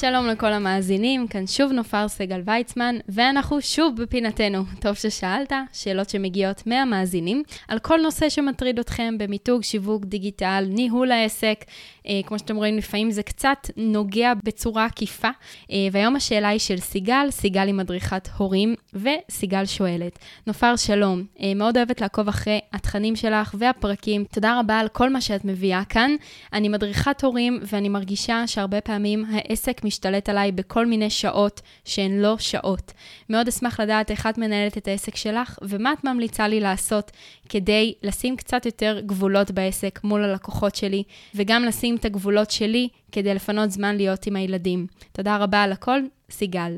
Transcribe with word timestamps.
שלום 0.00 0.26
לכל 0.26 0.52
המאזינים, 0.52 1.28
כאן 1.28 1.46
שוב 1.46 1.72
נופר 1.72 2.08
סגל 2.08 2.40
ויצמן, 2.44 2.96
ואנחנו 3.08 3.60
שוב 3.60 4.02
בפינתנו. 4.02 4.64
טוב 4.80 4.94
ששאלת, 4.94 5.52
שאלות 5.72 6.10
שמגיעות 6.10 6.66
מהמאזינים, 6.66 7.42
על 7.68 7.78
כל 7.78 8.00
נושא 8.02 8.28
שמטריד 8.28 8.78
אתכם 8.78 9.18
במיתוג, 9.18 9.62
שיווק, 9.62 10.04
דיגיטל, 10.04 10.64
ניהול 10.68 11.12
העסק. 11.12 11.64
אה, 12.08 12.20
כמו 12.26 12.38
שאתם 12.38 12.56
רואים, 12.56 12.76
לפעמים 12.76 13.10
זה 13.10 13.22
קצת 13.22 13.70
נוגע 13.76 14.32
בצורה 14.44 14.84
עקיפה. 14.84 15.28
אה, 15.70 15.76
והיום 15.92 16.16
השאלה 16.16 16.48
היא 16.48 16.58
של 16.58 16.76
סיגל, 16.76 17.26
סיגל 17.30 17.66
היא 17.66 17.74
מדריכת 17.74 18.28
הורים, 18.36 18.74
וסיגל 18.94 19.64
שואלת, 19.66 20.18
נופר 20.46 20.76
שלום, 20.76 21.22
אה, 21.42 21.52
מאוד 21.54 21.76
אוהבת 21.76 22.00
לעקוב 22.00 22.28
אחרי 22.28 22.60
התכנים 22.72 23.16
שלך 23.16 23.54
והפרקים. 23.58 24.24
תודה 24.24 24.60
רבה 24.60 24.78
על 24.78 24.88
כל 24.88 25.10
מה 25.10 25.20
שאת 25.20 25.44
מביאה 25.44 25.84
כאן. 25.88 26.10
אני 26.52 26.68
מדריכת 26.68 27.24
הורים, 27.24 27.60
ואני 27.62 27.88
מרגישה 27.88 28.46
שהרבה 28.46 28.80
פעמים 28.80 29.24
העסק 29.32 29.84
משתלט 29.86 30.28
עליי 30.28 30.52
בכל 30.52 30.86
מיני 30.86 31.10
שעות 31.10 31.60
שהן 31.84 32.18
לא 32.18 32.38
שעות. 32.38 32.92
מאוד 33.30 33.48
אשמח 33.48 33.80
לדעת 33.80 34.10
איך 34.10 34.26
את 34.26 34.38
מנהלת 34.38 34.78
את 34.78 34.88
העסק 34.88 35.16
שלך, 35.16 35.58
ומה 35.62 35.92
את 35.92 36.04
ממליצה 36.04 36.48
לי 36.48 36.60
לעשות 36.60 37.10
כדי 37.48 37.94
לשים 38.02 38.36
קצת 38.36 38.66
יותר 38.66 39.00
גבולות 39.06 39.50
בעסק 39.50 40.00
מול 40.04 40.24
הלקוחות 40.24 40.76
שלי, 40.76 41.02
וגם 41.34 41.64
לשים 41.64 41.96
את 41.96 42.04
הגבולות 42.04 42.50
שלי 42.50 42.88
כדי 43.12 43.34
לפנות 43.34 43.70
זמן 43.70 43.96
להיות 43.96 44.26
עם 44.26 44.36
הילדים. 44.36 44.86
תודה 45.12 45.36
רבה 45.36 45.62
על 45.62 45.72
הכל, 45.72 46.00
סיגל. 46.30 46.76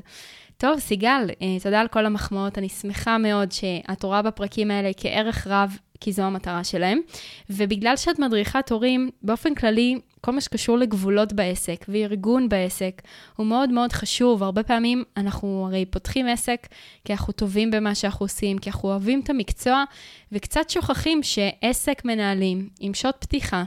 טוב, 0.57 0.79
סיגל, 0.79 1.31
אה, 1.43 1.57
תודה 1.63 1.81
על 1.81 1.89
כל 1.89 2.07
המחמאות. 2.07 2.59
אני 2.59 2.69
שמחה 2.69 3.19
מאוד 3.19 3.53
שאת 3.53 4.03
רואה 4.03 4.23
בפרקים 4.23 4.71
האלה 4.71 4.91
כערך 4.97 5.47
רב 5.47 5.79
כי 6.01 6.13
זו 6.13 6.23
המטרה 6.23 6.65
שלהם. 6.65 7.01
ובגלל 7.51 7.97
שאת 7.97 8.19
מדריכת 8.19 8.71
הורים, 8.71 9.11
באופן 9.23 9.55
כללי, 9.55 9.99
כל 10.21 10.33
מה 10.33 10.41
שקשור 10.41 10.79
לגבולות 10.79 11.33
בעסק 11.33 11.85
וארגון 11.89 12.49
בעסק 12.49 13.03
הוא 13.37 13.47
מאוד 13.47 13.71
מאוד 13.71 13.93
חשוב. 13.93 14.43
הרבה 14.43 14.63
פעמים 14.63 15.05
אנחנו 15.17 15.65
הרי 15.67 15.85
פותחים 15.87 16.27
עסק 16.27 16.67
כי 17.05 17.13
אנחנו 17.13 17.33
טובים 17.33 17.71
במה 17.71 17.95
שאנחנו 17.95 18.25
עושים, 18.25 18.59
כי 18.59 18.71
אנחנו 18.71 18.89
אוהבים 18.89 19.21
את 19.21 19.31
המקצוע, 19.31 19.85
וקצת 20.33 20.71
שוכחים 20.71 21.23
שעסק 21.23 22.05
מנהלים 22.05 22.69
עם 22.81 22.95
שעות 22.95 23.17
פתיחה, 23.21 23.65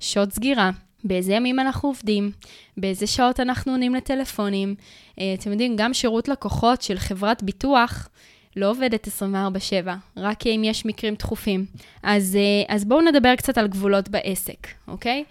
שעות 0.00 0.32
סגירה, 0.32 0.70
באיזה 1.04 1.32
ימים 1.32 1.60
אנחנו 1.60 1.88
עובדים, 1.88 2.30
באיזה 2.76 3.06
שעות 3.06 3.40
אנחנו 3.40 3.72
עונים 3.72 3.94
לטלפונים. 3.94 4.74
אה, 5.20 5.34
אתם 5.34 5.50
יודעים, 5.50 5.76
גם 5.76 5.94
שירות 5.94 6.28
לקוחות 6.28 6.82
של 6.82 6.98
חברת 6.98 7.42
ביטוח, 7.42 8.08
לא 8.56 8.70
עובדת 8.70 9.08
24/7, 9.08 9.94
רק 10.16 10.46
אם 10.46 10.62
יש 10.64 10.86
מקרים 10.86 11.14
דחופים. 11.14 11.66
אז, 12.02 12.36
אה, 12.36 12.74
אז 12.74 12.84
בואו 12.84 13.00
נדבר 13.00 13.36
קצת 13.36 13.58
על 13.58 13.68
גבולות 13.68 14.08
בעסק, 14.08 14.66
אוקיי? 14.88 15.24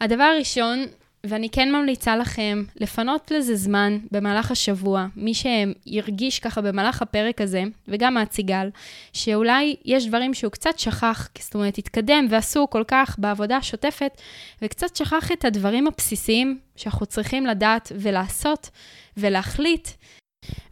הדבר 0.00 0.24
הראשון, 0.24 0.86
ואני 1.24 1.50
כן 1.50 1.72
ממליצה 1.72 2.16
לכם 2.16 2.62
לפנות 2.76 3.30
לזה 3.30 3.56
זמן 3.56 3.98
במהלך 4.12 4.50
השבוע, 4.50 5.06
מי 5.16 5.32
שירגיש 5.34 6.38
ככה 6.38 6.60
במהלך 6.60 7.02
הפרק 7.02 7.40
הזה, 7.40 7.62
וגם 7.88 8.18
את 8.18 8.32
סיגל, 8.32 8.68
שאולי 9.12 9.76
יש 9.84 10.06
דברים 10.06 10.34
שהוא 10.34 10.52
קצת 10.52 10.78
שכח, 10.78 11.28
זאת 11.38 11.54
אומרת, 11.54 11.78
התקדם 11.78 12.26
ועשו 12.30 12.66
כל 12.70 12.84
כך 12.88 13.16
בעבודה 13.18 13.56
השוטפת, 13.56 14.20
וקצת 14.62 14.96
שכח 14.96 15.32
את 15.32 15.44
הדברים 15.44 15.86
הבסיסיים 15.86 16.58
שאנחנו 16.76 17.06
צריכים 17.06 17.46
לדעת 17.46 17.92
ולעשות 17.94 18.70
ולהחליט 19.16 19.88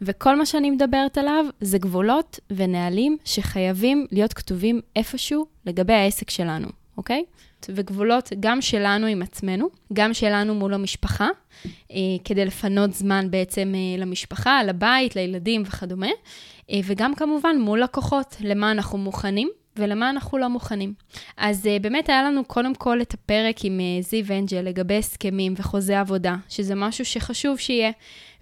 וכל 0.01 0.35
מה 0.35 0.45
שאני 0.45 0.71
מדברת 0.71 1.17
עליו 1.17 1.45
זה 1.61 1.77
גבולות 1.77 2.39
ונהלים 2.49 3.17
שחייבים 3.25 4.07
להיות 4.11 4.33
כתובים 4.33 4.81
איפשהו 4.95 5.45
לגבי 5.65 5.93
העסק 5.93 6.29
שלנו, 6.29 6.67
אוקיי? 6.97 7.23
וגבולות 7.69 8.29
גם 8.39 8.61
שלנו 8.61 9.07
עם 9.07 9.21
עצמנו, 9.21 9.69
גם 9.93 10.13
שלנו 10.13 10.55
מול 10.55 10.73
המשפחה, 10.73 11.27
אה, 11.91 11.97
כדי 12.23 12.45
לפנות 12.45 12.93
זמן 12.93 13.31
בעצם 13.31 13.73
אה, 13.75 14.01
למשפחה, 14.01 14.63
לבית, 14.63 15.15
לילדים 15.15 15.63
וכדומה, 15.65 16.07
אה, 16.71 16.79
וגם 16.85 17.15
כמובן 17.15 17.55
מול 17.59 17.83
לקוחות, 17.83 18.35
למה 18.39 18.71
אנחנו 18.71 18.97
מוכנים 18.97 19.49
ולמה 19.79 20.09
אנחנו 20.09 20.37
לא 20.37 20.47
מוכנים. 20.47 20.93
אז 21.37 21.65
uh, 21.65 21.81
באמת 21.81 22.09
היה 22.09 22.23
לנו 22.23 22.45
קודם 22.45 22.75
כל 22.75 23.01
את 23.01 23.13
הפרק 23.13 23.55
עם 23.63 23.79
uh, 23.79 24.03
זיו 24.05 24.25
אנג'ל 24.31 24.61
לגבי 24.61 24.97
הסכמים 24.97 25.53
וחוזה 25.57 25.99
עבודה, 25.99 26.35
שזה 26.49 26.75
משהו 26.75 27.05
שחשוב 27.05 27.57
שיהיה. 27.57 27.91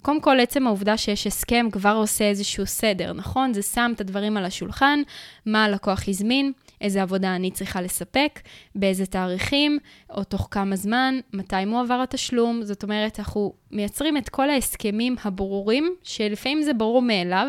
קודם 0.01 0.21
כל, 0.21 0.39
עצם 0.39 0.67
העובדה 0.67 0.97
שיש 0.97 1.27
הסכם 1.27 1.67
כבר 1.71 1.95
עושה 1.95 2.29
איזשהו 2.29 2.65
סדר, 2.65 3.13
נכון? 3.13 3.53
זה 3.53 3.61
שם 3.61 3.91
את 3.95 4.01
הדברים 4.01 4.37
על 4.37 4.45
השולחן, 4.45 4.99
מה 5.45 5.65
הלקוח 5.65 6.03
הזמין, 6.07 6.51
איזה 6.81 7.01
עבודה 7.01 7.35
אני 7.35 7.51
צריכה 7.51 7.81
לספק, 7.81 8.39
באיזה 8.75 9.05
תאריכים, 9.05 9.79
או 10.09 10.23
תוך 10.23 10.47
כמה 10.51 10.75
זמן, 10.75 11.19
מתי 11.33 11.65
מועבר 11.65 12.01
התשלום. 12.03 12.63
זאת 12.63 12.83
אומרת, 12.83 13.19
אנחנו 13.19 13.53
מייצרים 13.71 14.17
את 14.17 14.29
כל 14.29 14.49
ההסכמים 14.49 15.15
הברורים, 15.23 15.95
שלפעמים 16.03 16.61
זה 16.61 16.73
ברור 16.73 17.01
מאליו, 17.01 17.47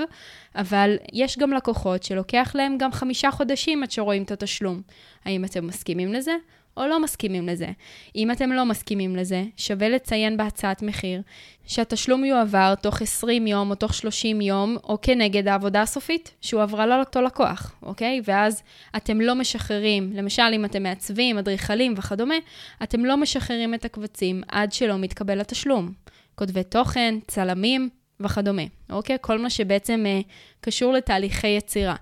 אבל 0.54 0.96
יש 1.12 1.38
גם 1.38 1.52
לקוחות 1.52 2.02
שלוקח 2.02 2.52
להם 2.54 2.78
גם 2.78 2.92
חמישה 2.92 3.30
חודשים 3.30 3.82
עד 3.82 3.90
שרואים 3.90 4.22
את 4.22 4.30
התשלום. 4.30 4.82
האם 5.24 5.44
אתם 5.44 5.66
מסכימים 5.66 6.12
לזה? 6.12 6.32
או 6.78 6.86
לא 6.86 7.02
מסכימים 7.02 7.48
לזה. 7.48 7.68
אם 8.16 8.30
אתם 8.30 8.52
לא 8.52 8.64
מסכימים 8.64 9.16
לזה, 9.16 9.44
שווה 9.56 9.88
לציין 9.88 10.36
בהצעת 10.36 10.82
מחיר 10.82 11.22
שהתשלום 11.66 12.24
יועבר 12.24 12.74
תוך 12.74 13.02
20 13.02 13.46
יום 13.46 13.70
או 13.70 13.74
תוך 13.74 13.94
30 13.94 14.40
יום, 14.40 14.76
או 14.84 14.98
כנגד 15.02 15.48
העבודה 15.48 15.82
הסופית 15.82 16.34
שהועברה 16.40 16.86
לאותו 16.86 17.22
לקוח, 17.22 17.74
אוקיי? 17.82 18.20
ואז 18.24 18.62
אתם 18.96 19.20
לא 19.20 19.34
משחררים, 19.34 20.12
למשל 20.14 20.42
אם 20.54 20.64
אתם 20.64 20.82
מעצבים, 20.82 21.38
אדריכלים 21.38 21.94
וכדומה, 21.96 22.34
אתם 22.82 23.04
לא 23.04 23.16
משחררים 23.16 23.74
את 23.74 23.84
הקבצים 23.84 24.42
עד 24.48 24.72
שלא 24.72 24.98
מתקבל 24.98 25.40
התשלום. 25.40 25.92
כותבי 26.34 26.64
תוכן, 26.64 27.14
צלמים 27.26 27.88
וכדומה, 28.20 28.62
אוקיי? 28.90 29.16
כל 29.20 29.38
מה 29.38 29.50
שבעצם 29.50 30.04
אה, 30.06 30.20
קשור 30.60 30.92
לתהליכי 30.92 31.48
יצירה. 31.48 31.96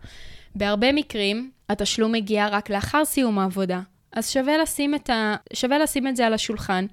בהרבה 0.55 0.93
מקרים, 0.93 1.51
התשלום 1.69 2.13
מגיע 2.13 2.49
רק 2.49 2.71
לאחר 2.71 3.05
סיום 3.05 3.39
העבודה, 3.39 3.81
אז 4.17 4.31
שווה 4.31 4.59
לשים, 4.59 4.95
את 4.95 5.11
ה... 5.11 5.37
שווה 5.53 5.79
לשים 5.79 6.09
את 6.09 6.17
זה 6.17 6.27
על 6.27 6.35
השולחן. 6.35 6.87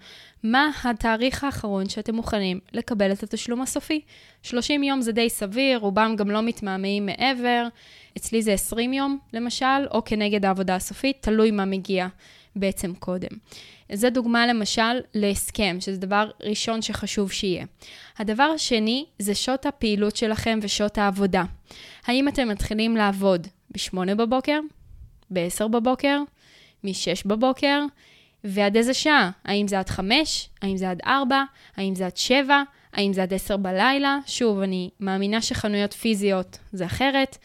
מה 0.43 0.71
התאריך 0.83 1.43
האחרון 1.43 1.89
שאתם 1.89 2.15
מוכנים 2.15 2.59
לקבל 2.73 3.11
את 3.11 3.23
התשלום 3.23 3.61
הסופי? 3.61 4.01
30 4.41 4.83
יום 4.83 5.01
זה 5.01 5.11
די 5.11 5.29
סביר, 5.29 5.79
רובם 5.79 6.15
גם 6.17 6.31
לא 6.31 6.41
מתמהמהים 6.41 7.05
מעבר. 7.05 7.67
אצלי 8.17 8.41
זה 8.41 8.53
20 8.53 8.93
יום, 8.93 9.17
למשל, 9.33 9.65
או 9.91 10.03
כנגד 10.05 10.45
העבודה 10.45 10.75
הסופית, 10.75 11.17
תלוי 11.19 11.51
מה 11.51 11.65
מגיע 11.65 12.07
בעצם 12.55 12.93
קודם. 12.95 13.37
זו 13.93 14.09
דוגמה 14.09 14.47
למשל 14.47 14.99
להסכם, 15.13 15.77
שזה 15.79 15.97
דבר 15.97 16.29
ראשון 16.43 16.81
שחשוב 16.81 17.31
שיהיה. 17.31 17.65
הדבר 18.19 18.51
השני 18.55 19.05
זה 19.19 19.35
שעות 19.35 19.65
הפעילות 19.65 20.15
שלכם 20.15 20.59
ושעות 20.61 20.97
העבודה. 20.97 21.43
האם 22.05 22.27
אתם 22.27 22.49
מתחילים 22.49 22.97
לעבוד 22.97 23.47
ב-8 23.71 24.15
בבוקר? 24.15 24.59
ב-10 25.29 25.67
בבוקר? 25.67 26.19
מ-6 26.83 27.21
בבוקר, 27.25 27.81
ועד 28.43 28.77
איזה 28.77 28.93
שעה? 28.93 29.31
האם 29.45 29.67
זה 29.67 29.79
עד 29.79 29.89
5? 29.89 30.49
האם 30.61 30.77
זה 30.77 30.89
עד 30.89 31.01
4? 31.05 31.43
האם 31.77 31.95
זה 31.95 32.05
עד 32.05 32.17
7? 32.17 32.63
האם 32.93 33.13
זה 33.13 33.23
עד 33.23 33.33
10 33.33 33.57
בלילה? 33.57 34.17
שוב, 34.25 34.59
אני 34.59 34.89
מאמינה 34.99 35.41
שחנויות 35.41 35.93
פיזיות 35.93 36.59
זה 36.73 36.85
אחרת, 36.85 37.37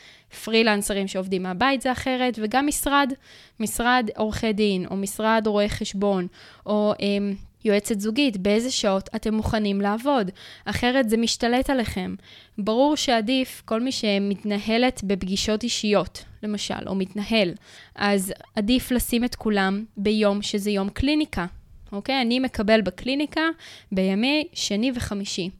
פרילנסרים 0.44 1.08
שעובדים 1.08 1.42
מהבית 1.42 1.80
זה 1.80 1.92
אחרת, 1.92 2.38
וגם 2.42 2.66
משרד, 2.66 3.12
משרד 3.60 4.10
עורכי 4.16 4.52
דין, 4.52 4.86
או 4.90 4.96
משרד 4.96 5.42
רואי 5.46 5.68
חשבון, 5.68 6.26
או 6.66 6.94
אמ, 7.00 7.34
יועצת 7.68 8.00
זוגית, 8.00 8.36
באיזה 8.36 8.70
שעות 8.70 9.08
אתם 9.16 9.34
מוכנים 9.34 9.80
לעבוד, 9.80 10.30
אחרת 10.64 11.08
זה 11.08 11.16
משתלט 11.16 11.70
עליכם. 11.70 12.14
ברור 12.58 12.96
שעדיף 12.96 13.62
כל 13.64 13.80
מי 13.80 13.92
שמתנהלת 13.92 15.00
בפגישות 15.04 15.62
אישיות, 15.62 16.24
למשל, 16.42 16.88
או 16.88 16.94
מתנהל, 16.94 17.52
אז 17.94 18.32
עדיף 18.56 18.90
לשים 18.90 19.24
את 19.24 19.34
כולם 19.34 19.84
ביום 19.96 20.42
שזה 20.42 20.70
יום 20.70 20.88
קליניקה, 20.88 21.46
אוקיי? 21.92 22.22
אני 22.22 22.40
מקבל 22.40 22.80
בקליניקה 22.80 23.48
בימי 23.92 24.44
שני 24.52 24.92
וחמישי. 24.94 25.50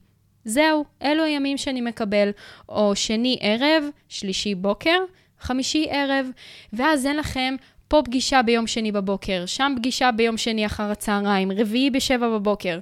זהו, 0.45 0.85
אלו 1.03 1.23
הימים 1.23 1.57
שאני 1.57 1.81
מקבל, 1.81 2.29
או 2.69 2.95
שני 2.95 3.37
ערב, 3.41 3.83
שלישי 4.09 4.55
בוקר, 4.55 4.97
חמישי 5.39 5.87
ערב, 5.89 6.27
ואז 6.73 7.05
אין 7.05 7.17
לכם 7.17 7.55
פה 7.89 8.01
פגישה 8.05 8.41
ביום 8.41 8.67
שני 8.67 8.91
בבוקר, 8.91 9.45
שם 9.45 9.73
פגישה 9.77 10.11
ביום 10.11 10.37
שני 10.37 10.65
אחר 10.65 10.83
הצהריים, 10.91 11.51
רביעי 11.51 11.89
בשבע 11.89 12.29
בבוקר, 12.29 12.79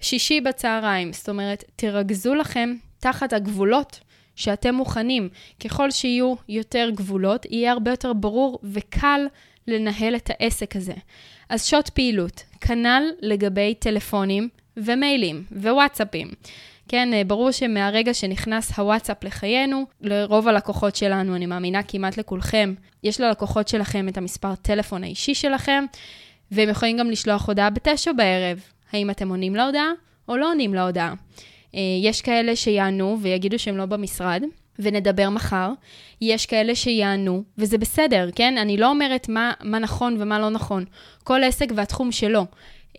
שישי 0.00 0.40
בצהריים. 0.40 1.12
זאת 1.12 1.28
אומרת, 1.28 1.64
תרכזו 1.76 2.34
לכם 2.34 2.74
תחת 2.98 3.32
הגבולות 3.32 4.00
שאתם 4.36 4.74
מוכנים. 4.74 5.28
ככל 5.64 5.90
שיהיו 5.90 6.34
יותר 6.48 6.90
גבולות, 6.94 7.46
יהיה 7.50 7.72
הרבה 7.72 7.90
יותר 7.90 8.12
ברור 8.12 8.58
וקל 8.62 9.20
לנהל 9.68 10.16
את 10.16 10.30
העסק 10.30 10.76
הזה. 10.76 10.94
אז 11.48 11.64
שעות 11.64 11.88
פעילות, 11.88 12.42
כנ"ל 12.60 13.02
לגבי 13.20 13.74
טלפונים 13.74 14.48
ומיילים 14.76 15.44
ווואטסאפים. 15.52 16.28
כן, 16.88 17.14
אה, 17.14 17.24
ברור 17.24 17.50
שמהרגע 17.50 18.14
שנכנס 18.14 18.78
הוואטסאפ 18.78 19.24
לחיינו, 19.24 19.86
לרוב 20.00 20.48
הלקוחות 20.48 20.96
שלנו, 20.96 21.36
אני 21.36 21.46
מאמינה 21.46 21.82
כמעט 21.82 22.16
לכולכם, 22.16 22.74
יש 23.04 23.20
ללקוחות 23.20 23.68
שלכם 23.68 24.08
את 24.08 24.16
המספר 24.16 24.54
טלפון 24.54 25.04
האישי 25.04 25.34
שלכם, 25.34 25.84
והם 26.50 26.68
יכולים 26.68 26.96
גם 26.96 27.10
לשלוח 27.10 27.48
הודעה 27.48 27.70
בתשע 27.70 28.12
בערב. 28.12 28.60
האם 28.92 29.10
אתם 29.10 29.28
עונים 29.28 29.56
להודעה 29.56 29.90
או 30.28 30.36
לא 30.36 30.50
עונים 30.50 30.74
להודעה? 30.74 31.14
אה, 31.74 31.80
יש 32.02 32.22
כאלה 32.22 32.56
שיענו 32.56 33.18
ויגידו 33.22 33.58
שהם 33.58 33.76
לא 33.76 33.86
במשרד, 33.86 34.42
ונדבר 34.78 35.30
מחר. 35.30 35.70
יש 36.20 36.46
כאלה 36.46 36.74
שיענו, 36.74 37.42
וזה 37.58 37.78
בסדר, 37.78 38.28
כן? 38.34 38.58
אני 38.58 38.76
לא 38.76 38.90
אומרת 38.90 39.28
מה, 39.28 39.52
מה 39.62 39.78
נכון 39.78 40.16
ומה 40.20 40.38
לא 40.38 40.50
נכון. 40.50 40.84
כל 41.24 41.44
עסק 41.44 41.68
והתחום 41.74 42.12
שלו. 42.12 42.46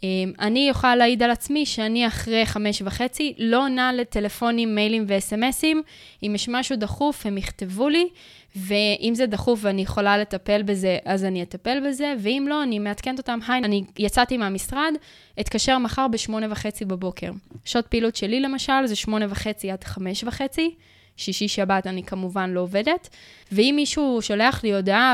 אמ, 0.03 0.31
אני 0.39 0.69
יכולה 0.69 0.95
להעיד 0.95 1.23
על 1.23 1.31
עצמי 1.31 1.65
שאני 1.65 2.07
אחרי 2.07 2.45
חמש 2.45 2.81
וחצי 2.85 3.33
לא 3.37 3.63
עונה 3.63 3.93
לטלפונים, 3.93 4.75
מיילים 4.75 5.05
וסמסים. 5.07 5.81
אם 6.23 6.31
יש 6.35 6.49
משהו 6.49 6.75
דחוף, 6.75 7.25
הם 7.25 7.37
יכתבו 7.37 7.89
לי, 7.89 8.07
ואם 8.55 9.11
זה 9.15 9.25
דחוף 9.25 9.59
ואני 9.61 9.81
יכולה 9.81 10.17
לטפל 10.17 10.63
בזה, 10.63 10.97
אז 11.05 11.25
אני 11.25 11.43
אטפל 11.43 11.79
בזה, 11.87 12.13
ואם 12.19 12.45
לא, 12.49 12.63
אני 12.63 12.79
מעדכנת 12.79 13.17
אותם, 13.17 13.39
היי, 13.47 13.63
אני 13.63 13.83
יצאתי 13.99 14.37
מהמשרד, 14.37 14.93
אתקשר 15.39 15.77
מחר 15.77 16.07
בשמונה 16.07 16.47
וחצי 16.49 16.85
בבוקר. 16.85 17.31
שעות 17.65 17.87
פעילות 17.87 18.15
שלי 18.15 18.39
למשל 18.39 18.85
זה 18.85 18.95
שמונה 18.95 19.25
וחצי 19.29 19.71
עד 19.71 19.83
חמש 19.83 20.23
וחצי. 20.23 20.75
שישי-שבת 21.19 21.87
אני 21.87 22.03
כמובן 22.03 22.49
לא 22.49 22.59
עובדת. 22.59 23.09
ואם 23.51 23.73
מישהו 23.75 24.19
שולח 24.21 24.63
לי 24.63 24.73
הודעה 24.73 25.13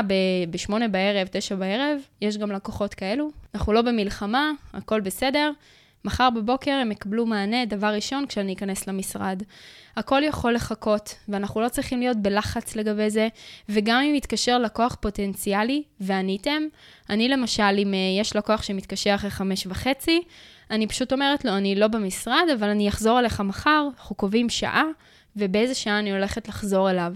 ב-8 0.50 0.72
בערב, 0.90 1.28
9 1.30 1.54
בערב, 1.54 1.98
יש 2.20 2.38
גם 2.38 2.52
לקוחות 2.52 2.94
כאלו. 2.94 3.30
אנחנו 3.54 3.72
לא 3.72 3.82
במלחמה, 3.82 4.50
הכל 4.72 5.00
בסדר. 5.00 5.50
מחר 6.04 6.30
בבוקר 6.30 6.70
הם 6.70 6.92
יקבלו 6.92 7.26
מענה, 7.26 7.64
דבר 7.64 7.86
ראשון, 7.86 8.26
כשאני 8.26 8.52
אכנס 8.52 8.86
למשרד. 8.86 9.42
הכל 9.96 10.22
יכול 10.24 10.54
לחכות, 10.54 11.14
ואנחנו 11.28 11.60
לא 11.60 11.68
צריכים 11.68 12.00
להיות 12.00 12.16
בלחץ 12.16 12.76
לגבי 12.76 13.10
זה, 13.10 13.28
וגם 13.68 14.02
אם 14.02 14.14
יתקשר 14.14 14.58
לקוח 14.58 14.96
פוטנציאלי 15.00 15.82
ועניתם, 16.00 16.62
אני 17.10 17.28
למשל, 17.28 17.62
אם 17.78 17.94
אה, 17.94 17.98
יש 18.20 18.36
לקוח 18.36 18.62
שמתקשר 18.62 19.14
אחרי 19.14 19.30
חמש 19.30 19.66
וחצי, 19.66 20.22
אני 20.70 20.86
פשוט 20.86 21.12
אומרת 21.12 21.44
לו, 21.44 21.56
אני 21.56 21.74
לא 21.74 21.88
במשרד, 21.88 22.44
אבל 22.58 22.68
אני 22.68 22.88
אחזור 22.88 23.18
אליך 23.18 23.40
מחר, 23.40 23.88
אנחנו 23.98 24.16
קובעים 24.16 24.48
שעה, 24.48 24.84
ובאיזה 25.36 25.74
שעה 25.74 25.98
אני 25.98 26.12
הולכת 26.12 26.48
לחזור 26.48 26.90
אליו. 26.90 27.12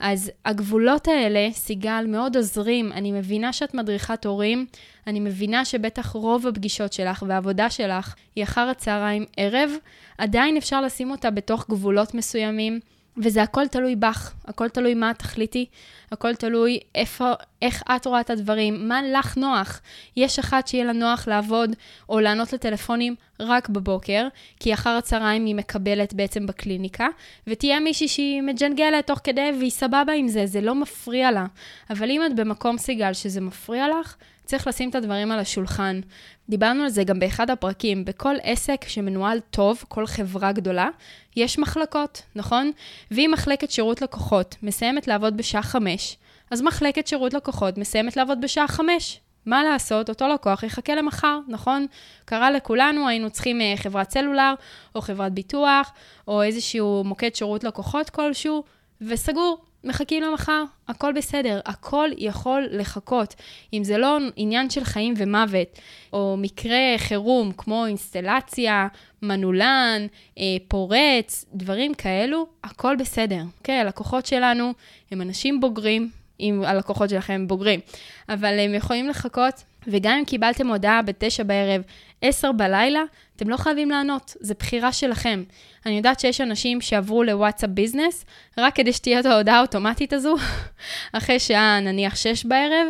אז 0.00 0.30
הגבולות 0.44 1.08
האלה, 1.08 1.48
סיגל, 1.52 2.04
מאוד 2.08 2.36
עוזרים. 2.36 2.92
אני 2.92 3.12
מבינה 3.12 3.52
שאת 3.52 3.74
מדריכת 3.74 4.26
הורים, 4.26 4.66
אני 5.06 5.20
מבינה 5.20 5.64
שבטח 5.64 6.12
רוב 6.12 6.46
הפגישות 6.46 6.92
שלך 6.92 7.24
והעבודה 7.28 7.70
שלך 7.70 8.14
היא 8.36 8.44
אחר 8.44 8.60
הצהריים 8.60 9.24
ערב, 9.36 9.70
עדיין 10.18 10.56
אפשר 10.56 10.80
לשים 10.80 11.10
אותה 11.10 11.30
בתוך 11.30 11.66
גבולות 11.70 12.14
מסוימים, 12.14 12.80
וזה 13.16 13.42
הכל 13.42 13.68
תלוי 13.68 13.96
בך, 13.96 14.34
הכל 14.44 14.68
תלוי 14.68 14.94
מה 14.94 15.14
תחליטי, 15.14 15.66
הכל 16.12 16.34
תלוי 16.34 16.78
איפה, 16.94 17.32
איך 17.62 17.82
את 17.96 18.06
רואה 18.06 18.20
את 18.20 18.30
הדברים, 18.30 18.88
מה 18.88 19.00
לך 19.02 19.36
נוח. 19.36 19.80
יש 20.16 20.38
אחת 20.38 20.68
שיהיה 20.68 20.84
לה 20.84 20.92
נוח 20.92 21.28
לעבוד 21.28 21.70
או 22.08 22.20
לענות 22.20 22.52
לטלפונים 22.52 23.14
רק 23.40 23.68
בבוקר, 23.68 24.28
כי 24.60 24.74
אחר 24.74 24.90
הצהריים 24.90 25.44
היא 25.44 25.54
מקבלת 25.54 26.14
בעצם 26.14 26.46
בקליניקה, 26.46 27.06
ותהיה 27.46 27.80
מישהי 27.80 28.08
שהיא 28.08 28.42
מג'נגלת 28.42 29.06
תוך 29.06 29.20
כדי 29.24 29.50
והיא 29.58 29.70
סבבה 29.70 30.12
עם 30.12 30.28
זה, 30.28 30.46
זה 30.46 30.60
לא 30.60 30.74
מפריע 30.74 31.30
לה. 31.30 31.46
אבל 31.90 32.10
אם 32.10 32.26
את 32.26 32.36
במקום 32.36 32.78
סיגל 32.78 33.12
שזה 33.12 33.40
מפריע 33.40 33.86
לך, 34.00 34.16
צריך 34.52 34.66
לשים 34.66 34.90
את 34.90 34.94
הדברים 34.94 35.30
על 35.30 35.38
השולחן. 35.38 36.00
דיברנו 36.48 36.82
על 36.82 36.88
זה 36.88 37.04
גם 37.04 37.18
באחד 37.18 37.50
הפרקים. 37.50 38.04
בכל 38.04 38.34
עסק 38.42 38.84
שמנוהל 38.88 39.40
טוב, 39.40 39.84
כל 39.88 40.06
חברה 40.06 40.52
גדולה, 40.52 40.88
יש 41.36 41.58
מחלקות, 41.58 42.22
נכון? 42.34 42.70
ואם 43.10 43.30
מחלקת 43.32 43.70
שירות 43.70 44.02
לקוחות 44.02 44.56
מסיימת 44.62 45.08
לעבוד 45.08 45.36
בשעה 45.36 45.62
חמש, 45.62 46.16
אז 46.50 46.62
מחלקת 46.62 47.06
שירות 47.06 47.34
לקוחות 47.34 47.78
מסיימת 47.78 48.16
לעבוד 48.16 48.40
בשעה 48.40 48.68
חמש. 48.68 49.20
מה 49.46 49.64
לעשות, 49.64 50.08
אותו 50.08 50.28
לקוח 50.28 50.62
יחכה 50.62 50.94
למחר, 50.94 51.38
נכון? 51.48 51.86
קרה 52.24 52.50
לכולנו, 52.50 53.08
היינו 53.08 53.30
צריכים 53.30 53.60
אה, 53.60 53.74
חברת 53.76 54.10
סלולר, 54.10 54.54
או 54.94 55.00
חברת 55.00 55.32
ביטוח, 55.32 55.92
או 56.28 56.42
איזשהו 56.42 57.02
מוקד 57.04 57.34
שירות 57.34 57.64
לקוחות 57.64 58.10
כלשהו, 58.10 58.64
וסגור. 59.00 59.71
מחכים 59.84 60.22
למחר, 60.22 60.64
הכל 60.88 61.12
בסדר, 61.12 61.60
הכל 61.66 62.08
יכול 62.18 62.66
לחכות. 62.70 63.34
אם 63.72 63.84
זה 63.84 63.98
לא 63.98 64.18
עניין 64.36 64.70
של 64.70 64.84
חיים 64.84 65.14
ומוות, 65.16 65.78
או 66.12 66.36
מקרה 66.38 66.98
חירום 66.98 67.52
כמו 67.56 67.86
אינסטלציה, 67.86 68.88
מנעולן, 69.22 70.06
אה, 70.38 70.44
פורץ, 70.68 71.44
דברים 71.54 71.94
כאלו, 71.94 72.46
הכל 72.64 72.96
בסדר. 72.96 73.42
אוקיי, 73.58 73.74
הלקוחות 73.74 74.26
שלנו 74.26 74.72
הם 75.10 75.20
אנשים 75.20 75.60
בוגרים, 75.60 76.10
אם 76.40 76.62
הלקוחות 76.66 77.10
שלכם 77.10 77.48
בוגרים, 77.48 77.80
אבל 78.28 78.58
הם 78.58 78.74
יכולים 78.74 79.08
לחכות, 79.08 79.62
וגם 79.86 80.16
אם 80.18 80.24
קיבלתם 80.24 80.66
הודעה 80.66 81.02
בתשע 81.02 81.42
בערב, 81.42 81.82
עשר 82.22 82.52
בלילה, 82.52 83.02
אתם 83.36 83.48
לא 83.48 83.56
חייבים 83.56 83.90
לענות, 83.90 84.36
זו 84.40 84.54
בחירה 84.58 84.92
שלכם. 84.92 85.42
אני 85.86 85.96
יודעת 85.96 86.20
שיש 86.20 86.40
אנשים 86.40 86.80
שעברו 86.80 87.22
לוואטסאפ 87.22 87.70
ביזנס, 87.70 88.24
רק 88.58 88.74
כדי 88.74 88.92
שתהיה 88.92 89.20
את 89.20 89.26
ההודעה 89.26 89.58
האוטומטית 89.58 90.12
הזו, 90.12 90.34
אחרי 91.12 91.38
שעה 91.38 91.80
נניח 91.80 92.16
שש 92.16 92.44
בערב, 92.44 92.86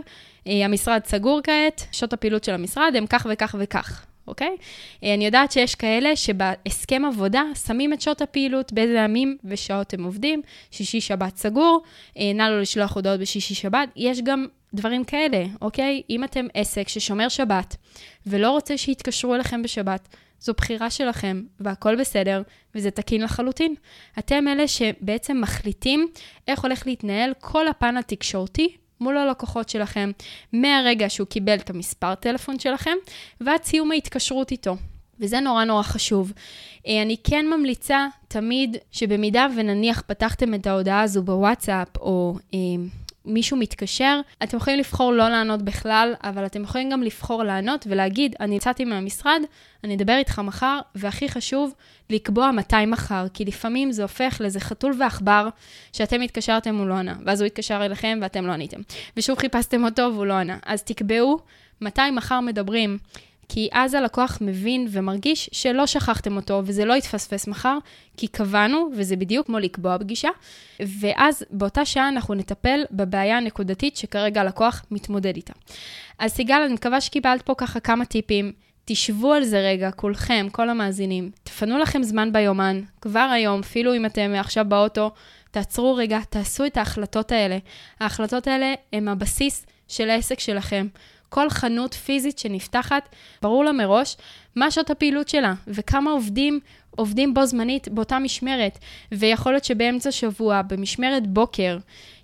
אה, 0.46 0.64
המשרד 0.64 1.00
סגור 1.04 1.40
כעת, 1.44 1.86
שעות 1.92 2.12
הפעילות 2.12 2.44
של 2.44 2.54
המשרד 2.54 2.92
הם 2.96 3.06
כך 3.06 3.26
וכך 3.30 3.54
וכך. 3.58 4.06
אוקיי? 4.26 4.56
אה, 5.04 5.14
אני 5.14 5.26
יודעת 5.26 5.52
שיש 5.52 5.74
כאלה 5.74 6.16
שבהסכם 6.16 7.02
עבודה 7.04 7.42
שמים 7.66 7.92
את 7.92 8.00
שעות 8.00 8.22
הפעילות, 8.22 8.72
באיזה 8.72 8.94
ימים 8.94 9.36
ושעות 9.44 9.94
הם 9.94 10.04
עובדים, 10.04 10.42
שישי-שבת 10.70 11.36
סגור, 11.36 11.82
אה, 12.19 12.32
נא 12.34 12.42
לו 12.42 12.60
לשלוח 12.60 12.94
הודעות 12.94 13.20
בשישי-שבת. 13.20 13.88
יש 13.96 14.20
גם 14.20 14.46
דברים 14.74 15.04
כאלה, 15.04 15.44
אוקיי? 15.62 16.02
אם 16.10 16.24
אתם 16.24 16.46
עסק 16.54 16.88
ששומר 16.88 17.28
שבת 17.28 17.76
ולא 18.26 18.50
רוצה 18.50 18.76
שיתקשרו 18.76 19.34
אליכם 19.34 19.62
בשבת, 19.62 20.08
זו 20.40 20.52
בחירה 20.56 20.90
שלכם, 20.90 21.42
והכל 21.60 21.96
בסדר, 21.96 22.42
וזה 22.75 22.90
תקין 22.90 23.22
לחלוטין. 23.22 23.75
אתם 24.18 24.48
אלה 24.48 24.68
שבעצם 24.68 25.40
מחליטים 25.40 26.08
איך 26.48 26.60
הולך 26.60 26.86
להתנהל 26.86 27.32
כל 27.40 27.68
הפן 27.68 27.96
התקשורתי 27.96 28.76
מול 29.02 29.16
הלקוחות 29.16 29.69
שלכם, 29.69 30.10
מהרגע 30.52 31.10
שהוא 31.10 31.26
קיבל 31.26 31.54
את 31.54 31.70
המספר 31.70 32.14
טלפון 32.14 32.58
שלכם, 32.58 32.96
ועד 33.40 33.62
סיום 33.62 33.93
ההתקשרות 33.93 34.50
איתו. 34.50 34.76
וזה 35.21 35.40
נורא 35.40 35.64
נורא 35.64 35.82
חשוב. 35.82 36.32
אה, 36.87 37.02
אני 37.02 37.16
כן 37.25 37.47
ממליצה 37.47 38.06
תמיד 38.28 38.76
שבמידה 38.90 39.47
ונניח 39.56 40.02
פתחתם 40.06 40.54
את 40.54 40.66
ההודעה 40.66 41.00
הזו 41.00 41.23
בוואטסאפ, 41.23 41.97
או 41.97 42.35
אה, 42.54 42.59
מישהו 43.25 43.57
מתקשר, 43.57 44.21
אתם 44.43 44.57
יכולים 44.57 44.79
לבחור 44.79 45.12
לא 45.12 45.29
לענות 45.29 45.62
בכלל, 45.62 46.14
אבל 46.25 46.47
אתם 46.47 46.62
יכולים 46.62 46.91
גם 46.91 47.02
לבחור 47.02 47.43
לענות 47.43 47.87
ולהגיד, 47.91 48.37
אני 48.41 48.57
יצאתי 48.57 48.85
מהמשרד, 48.85 49.41
אני 49.85 49.95
אדבר 49.95 50.17
איתך 50.17 50.38
מחר, 50.38 50.79
והכי 50.95 51.29
חשוב, 51.29 51.75
לקבוע 52.11 52.50
מתי 52.50 52.87
מחר, 52.87 53.26
כי 53.35 53.45
לפעמים 53.45 53.93
זה 53.93 54.02
הופך 54.02 54.37
לאיזה 54.41 54.61
חתול 54.61 54.95
ועכבר, 54.99 55.49
שאתם 55.93 56.21
התקשרתם, 56.21 56.76
הוא 56.76 56.87
לא 56.87 56.95
ענה, 56.95 57.14
ואז 57.26 57.41
הוא 57.41 57.47
התקשר 57.47 57.85
אליכם 57.85 58.19
ואתם 58.23 58.47
לא 58.47 58.52
עניתם. 58.52 58.81
ושוב 59.17 59.38
חיפשתם 59.38 59.85
אותו 59.85 60.02
והוא 60.02 60.26
לא 60.26 60.35
ענה. 60.35 60.59
אז 60.67 60.83
תקבעו 60.83 61.38
מתי 61.81 62.11
מחר 62.11 62.41
מדברים. 62.41 62.99
כי 63.49 63.68
אז 63.72 63.94
הלקוח 63.94 64.38
מבין 64.40 64.87
ומרגיש 64.90 65.50
שלא 65.52 65.87
שכחתם 65.87 66.37
אותו 66.37 66.62
וזה 66.64 66.84
לא 66.84 66.94
יתפספס 66.94 67.49
מחר, 67.49 67.78
כי 68.16 68.28
קבענו, 68.28 68.90
וזה 68.96 69.16
בדיוק 69.16 69.46
כמו 69.46 69.58
לקבוע 69.58 69.99
פגישה, 69.99 70.28
ואז 70.80 71.44
באותה 71.50 71.84
שעה 71.84 72.08
אנחנו 72.08 72.34
נטפל 72.34 72.84
בבעיה 72.90 73.37
הנקודתית 73.37 73.96
שכרגע 73.96 74.40
הלקוח 74.40 74.84
מתמודד 74.90 75.37
איתה. 75.37 75.52
אז 76.18 76.32
סיגל, 76.32 76.61
אני 76.66 76.75
מקווה 76.75 77.00
שקיבלת 77.00 77.42
פה 77.42 77.54
ככה 77.58 77.80
כמה 77.80 78.04
טיפים. 78.04 78.52
תשבו 78.84 79.32
על 79.32 79.44
זה 79.44 79.61
רגע, 79.61 79.90
כולכם, 79.90 80.46
כל 80.52 80.70
המאזינים. 80.70 81.30
תפנו 81.44 81.78
לכם 81.78 82.02
זמן 82.02 82.32
ביומן, 82.32 82.80
כבר 83.00 83.28
היום, 83.32 83.61
אפילו 83.61 83.94
אם 83.94 84.06
אתם 84.06 84.34
עכשיו 84.34 84.64
באוטו, 84.68 85.11
תעצרו 85.50 85.94
רגע, 85.94 86.18
תעשו 86.30 86.66
את 86.66 86.76
ההחלטות 86.76 87.32
האלה. 87.32 87.58
ההחלטות 88.00 88.46
האלה 88.46 88.75
הן 88.92 89.08
הבסיס 89.08 89.66
של 89.88 90.11
העסק 90.11 90.40
שלכם. 90.40 90.87
כל 91.32 91.50
חנות 91.50 91.94
פיזית 91.94 92.38
שנפתחת, 92.38 93.08
ברור 93.42 93.64
לה 93.64 93.72
מראש 93.72 94.16
מה 94.56 94.70
שעות 94.70 94.90
הפעילות 94.90 95.28
שלה 95.28 95.54
וכמה 95.66 96.10
עובדים 96.10 96.60
עובדים 96.96 97.34
בו 97.34 97.46
זמנית 97.46 97.88
באותה 97.88 98.18
משמרת. 98.18 98.78
ויכול 99.12 99.52
להיות 99.52 99.64
שבאמצע 99.64 100.12
שבוע, 100.12 100.62
במשמרת 100.62 101.26
בוקר, 101.26 101.78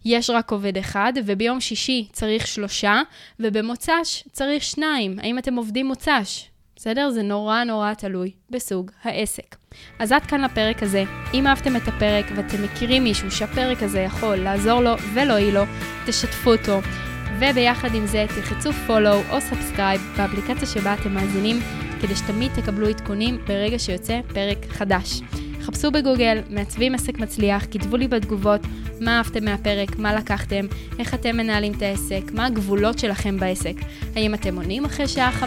יש 0.05 0.31
רק 0.31 0.51
עובד 0.51 0.79
אחד, 0.79 1.13
וביום 1.25 1.61
שישי 1.61 2.09
צריך 2.13 2.47
שלושה, 2.47 3.01
ובמוצ"ש 3.41 4.25
צריך 4.33 4.63
שניים. 4.63 5.19
האם 5.19 5.39
אתם 5.39 5.55
עובדים 5.57 5.87
מוצ"ש? 5.87 6.45
בסדר? 6.77 7.11
זה 7.11 7.23
נורא 7.23 7.65
נורא 7.65 7.95
תלוי 7.95 8.31
בסוג 8.51 8.91
העסק. 9.03 9.57
אז 9.99 10.13
עד 10.13 10.27
כאן 10.27 10.41
לפרק 10.41 10.83
הזה. 10.83 11.05
אם 11.35 11.47
אהבתם 11.47 11.77
את 11.77 11.89
הפרק 11.89 12.27
ואתם 12.37 12.63
מכירים 12.65 13.05
מישהו 13.05 13.31
שהפרק 13.31 13.83
הזה 13.83 14.01
יכול 14.01 14.37
לעזור 14.37 14.81
לו 14.81 14.99
ולא 15.15 15.33
יהיה 15.33 15.53
לו, 15.53 15.63
תשתפו 16.07 16.53
אותו. 16.53 17.08
וביחד 17.37 17.95
עם 17.95 18.07
זה 18.07 18.27
תלחצו 18.35 18.71
follow 18.71 19.33
או 19.33 19.39
subscribe 19.39 20.17
באפליקציה 20.17 20.69
שבה 20.69 20.95
אתם 20.95 21.15
מאזינים, 21.15 21.61
כדי 22.01 22.17
שתמיד 22.17 22.53
תקבלו 22.55 22.89
עדכונים 22.89 23.39
ברגע 23.47 23.79
שיוצא 23.79 24.21
פרק 24.35 24.59
חדש. 24.69 25.21
חפשו 25.63 25.91
בגוגל, 25.91 26.39
מעצבים 26.51 26.95
עסק 26.95 27.19
מצליח, 27.19 27.67
כתבו 27.71 27.97
לי 27.97 28.09
בתגובות 28.09 28.61
מה 29.01 29.19
אהבתם 29.19 29.45
מהפרק, 29.45 29.99
מה 29.99 30.15
לקחתם, 30.15 30.67
איך 30.99 31.15
אתם 31.15 31.37
מנהלים 31.37 31.73
את 31.73 31.83
העסק, 31.83 32.23
מה 32.35 32.47
הגבולות 32.47 32.99
שלכם 32.99 33.39
בעסק. 33.39 33.75
האם 34.17 34.35
אתם 34.35 34.57
עונים 34.57 34.85
אחרי 34.85 35.09
שעה 35.09 35.31
5-6? 35.41 35.45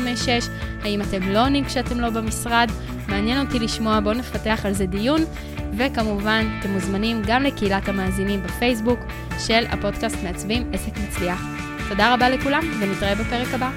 האם 0.83 1.01
אתם 1.01 1.29
לא 1.29 1.43
עונים 1.43 1.65
כשאתם 1.65 1.99
לא 1.99 2.09
במשרד? 2.09 2.71
מעניין 3.07 3.45
אותי 3.45 3.59
לשמוע, 3.59 3.99
בואו 3.99 4.13
נפתח 4.13 4.61
על 4.65 4.73
זה 4.73 4.85
דיון. 4.85 5.21
וכמובן, 5.77 6.45
אתם 6.59 6.69
מוזמנים 6.69 7.21
גם 7.27 7.43
לקהילת 7.43 7.89
המאזינים 7.89 8.43
בפייסבוק 8.43 8.99
של 9.39 9.63
הפודקאסט 9.69 10.17
מעצבים 10.23 10.71
עסק 10.73 10.97
מצליח. 10.97 11.70
תודה 11.91 12.13
רבה 12.13 12.29
לכולם, 12.29 12.63
ונתראה 12.79 13.15
בפרק 13.15 13.53
הבא. 13.53 13.69